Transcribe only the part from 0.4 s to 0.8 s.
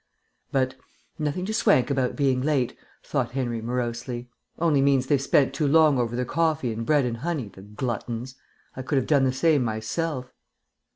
But